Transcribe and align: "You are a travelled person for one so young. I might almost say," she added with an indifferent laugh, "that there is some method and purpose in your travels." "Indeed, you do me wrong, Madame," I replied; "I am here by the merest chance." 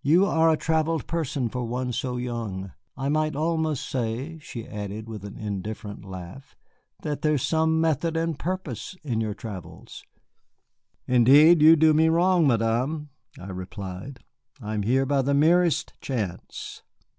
"You 0.00 0.24
are 0.24 0.48
a 0.50 0.56
travelled 0.56 1.06
person 1.06 1.50
for 1.50 1.62
one 1.66 1.92
so 1.92 2.16
young. 2.16 2.72
I 2.96 3.10
might 3.10 3.36
almost 3.36 3.86
say," 3.86 4.38
she 4.38 4.66
added 4.66 5.06
with 5.10 5.26
an 5.26 5.36
indifferent 5.36 6.06
laugh, 6.06 6.56
"that 7.02 7.20
there 7.20 7.34
is 7.34 7.42
some 7.42 7.78
method 7.78 8.16
and 8.16 8.38
purpose 8.38 8.96
in 9.04 9.20
your 9.20 9.34
travels." 9.34 10.04
"Indeed, 11.06 11.60
you 11.60 11.76
do 11.76 11.92
me 11.92 12.08
wrong, 12.08 12.46
Madame," 12.46 13.10
I 13.38 13.48
replied; 13.50 14.20
"I 14.58 14.72
am 14.72 14.84
here 14.84 15.04
by 15.04 15.20
the 15.20 15.34
merest 15.34 15.92
chance." 16.00 16.82